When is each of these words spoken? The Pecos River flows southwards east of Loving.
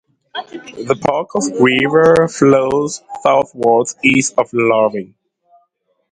The 0.33 0.95
Pecos 0.95 1.51
River 1.61 2.27
flows 2.27 3.03
southwards 3.23 3.95
east 4.03 4.33
of 4.35 4.49
Loving. 4.51 5.13